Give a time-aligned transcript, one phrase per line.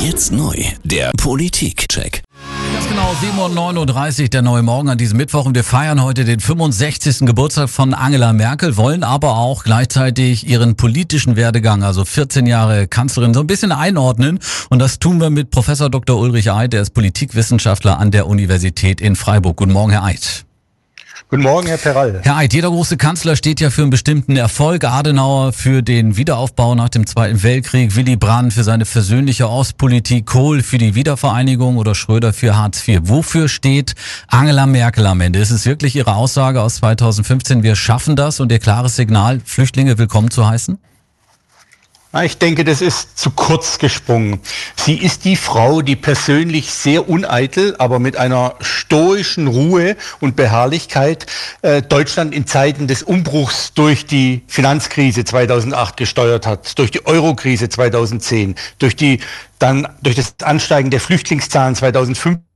[0.00, 0.54] Jetzt neu,
[0.84, 2.22] der Politik-Check.
[2.72, 6.38] Ganz genau, 7.39 Uhr, der neue Morgen an diesem Mittwoch und wir feiern heute den
[6.38, 7.26] 65.
[7.26, 13.34] Geburtstag von Angela Merkel, wollen aber auch gleichzeitig ihren politischen Werdegang, also 14 Jahre Kanzlerin,
[13.34, 14.38] so ein bisschen einordnen
[14.70, 16.16] und das tun wir mit Professor Dr.
[16.16, 19.56] Ulrich Eid, der ist Politikwissenschaftler an der Universität in Freiburg.
[19.56, 20.44] Guten Morgen, Herr Eid.
[21.30, 22.20] Guten Morgen, Herr Peral.
[22.22, 24.84] Herr Eid, jeder große Kanzler steht ja für einen bestimmten Erfolg.
[24.84, 30.62] Adenauer für den Wiederaufbau nach dem Zweiten Weltkrieg, Willy Brandt für seine versöhnliche Ostpolitik, Kohl
[30.62, 33.00] für die Wiedervereinigung oder Schröder für Hartz IV.
[33.02, 33.94] Wofür steht
[34.28, 35.38] Angela Merkel am Ende?
[35.38, 39.98] Ist es wirklich Ihre Aussage aus 2015, wir schaffen das und Ihr klares Signal, Flüchtlinge
[39.98, 40.78] willkommen zu heißen?
[42.22, 44.40] Ich denke, das ist zu kurz gesprungen.
[44.76, 51.26] Sie ist die Frau, die persönlich sehr uneitel, aber mit einer stoischen Ruhe und Beharrlichkeit
[51.60, 57.68] äh, Deutschland in Zeiten des Umbruchs durch die Finanzkrise 2008 gesteuert hat, durch die Eurokrise
[57.68, 59.20] 2010, durch die
[59.58, 62.47] dann durch das Ansteigen der Flüchtlingszahlen 2015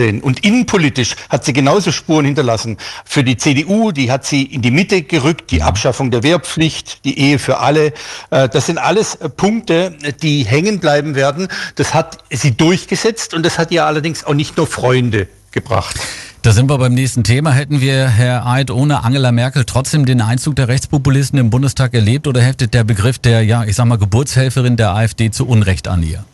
[0.00, 2.78] und innenpolitisch hat sie genauso Spuren hinterlassen.
[3.04, 7.18] Für die CDU, die hat sie in die Mitte gerückt, die Abschaffung der Wehrpflicht, die
[7.18, 7.92] Ehe für alle.
[8.30, 11.48] Äh, das sind alles äh, Punkte, die hängen bleiben werden.
[11.76, 15.96] Das hat sie durchgesetzt und das hat ihr allerdings auch nicht nur Freunde gebracht.
[16.42, 17.52] Da sind wir beim nächsten Thema.
[17.52, 22.26] Hätten wir, Herr Eid, ohne Angela Merkel trotzdem den Einzug der Rechtspopulisten im Bundestag erlebt
[22.26, 26.02] oder heftet der Begriff der, ja, ich sag mal, Geburtshelferin der AfD zu Unrecht an
[26.02, 26.24] ihr?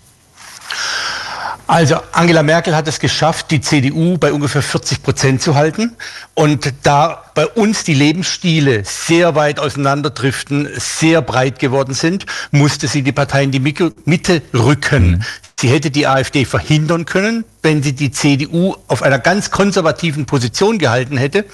[1.69, 5.97] Also Angela Merkel hat es geschafft, die CDU bei ungefähr 40 Prozent zu halten.
[6.33, 13.03] Und da bei uns die Lebensstile sehr weit auseinanderdriften, sehr breit geworden sind, musste sie
[13.03, 15.11] die Partei in die Mitte rücken.
[15.11, 15.23] Mhm.
[15.61, 20.79] Sie hätte die AfD verhindern können, wenn sie die CDU auf einer ganz konservativen Position
[20.79, 21.45] gehalten hätte.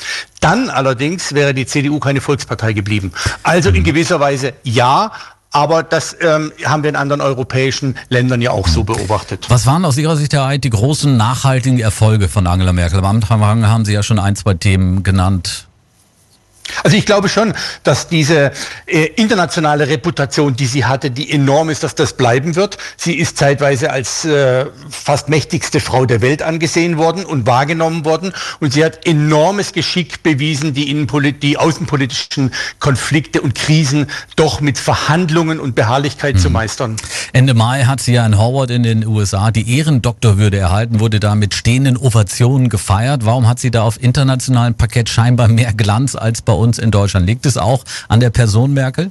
[0.41, 3.13] Dann allerdings wäre die CDU keine Volkspartei geblieben.
[3.43, 3.85] Also in mhm.
[3.85, 5.11] gewisser Weise ja,
[5.55, 9.47] aber das ähm, haben wir in anderen europäischen Ländern ja auch so beobachtet.
[9.49, 12.99] Was waren aus Ihrer Sicht, Herr Eid, die großen nachhaltigen Erfolge von Angela Merkel?
[12.99, 15.69] Am Anfang haben Sie ja schon ein, zwei Themen genannt.
[16.85, 18.53] Also ich glaube schon, dass diese
[18.85, 22.77] äh, internationale Reputation, die sie hatte, die enorm ist, dass das bleiben wird.
[22.99, 28.35] Sie ist zeitweise als äh, fast mächtigste Frau der Welt angesehen worden und wahrgenommen worden.
[28.61, 34.07] Und sie hat enormes Geschick bewiesen, die, Innenpolit die außenpolitischen Konflikte und Krisen
[34.37, 36.41] doch mit Verhandlungen und Beharrlichkeit mhm.
[36.41, 36.97] zu meistern.
[37.33, 41.35] Ende Mai hat sie ja in Howard in den USA die Ehrendoktorwürde erhalten, wurde da
[41.35, 43.25] mit stehenden Ovationen gefeiert.
[43.25, 47.27] Warum hat sie da auf internationalem Parkett scheinbar mehr Glanz als bei uns in Deutschland?
[47.27, 49.11] Liegt es auch an der Person Merkel?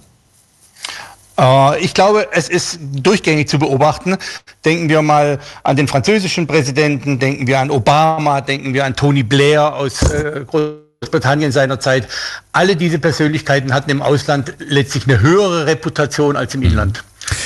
[1.39, 4.17] Äh, ich glaube, es ist durchgängig zu beobachten.
[4.65, 9.23] Denken wir mal an den französischen Präsidenten, denken wir an Obama, denken wir an Tony
[9.23, 12.07] Blair aus äh, Großbritannien seinerzeit.
[12.51, 16.67] Alle diese Persönlichkeiten hatten im Ausland letztlich eine höhere Reputation als im mhm.
[16.67, 17.03] Inland.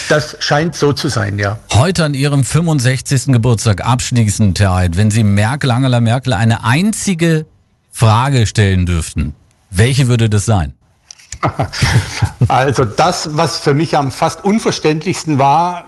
[0.09, 1.59] Das scheint so zu sein, ja.
[1.73, 3.27] Heute an Ihrem 65.
[3.27, 7.45] Geburtstag abschließend, Herr Eid, wenn Sie Merkel, Angela Merkel eine einzige
[7.91, 9.35] Frage stellen dürften,
[9.69, 10.73] welche würde das sein?
[12.47, 15.85] Also das, was für mich am fast unverständlichsten war,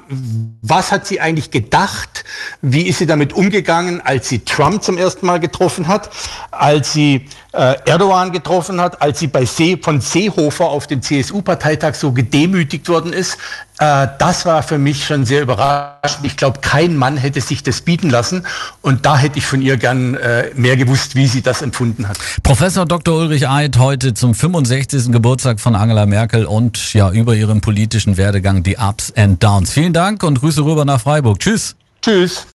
[0.62, 2.26] was hat sie eigentlich gedacht?
[2.62, 6.10] Wie ist sie damit umgegangen, als sie Trump zum ersten Mal getroffen hat,
[6.52, 12.12] als sie Erdogan getroffen hat, als sie bei See, von Seehofer auf dem CSU-Parteitag so
[12.12, 13.38] gedemütigt worden ist?
[13.80, 16.26] Äh, das war für mich schon sehr überraschend.
[16.26, 18.46] Ich glaube, kein Mann hätte sich das bieten lassen.
[18.82, 22.18] Und da hätte ich von ihr gern äh, mehr gewusst, wie sie das empfunden hat.
[22.44, 23.18] Professor Dr.
[23.18, 25.12] Ulrich Eid heute zum 65.
[25.12, 29.72] Geburtstag von Angela Merkel und ja über ihren politischen Werdegang die Ups and Downs.
[29.72, 31.40] Vielen Dank und Grüße rüber nach Freiburg.
[31.40, 31.76] Tschüss.
[32.02, 32.46] Tschüss.